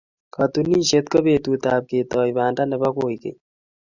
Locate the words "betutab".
1.25-1.83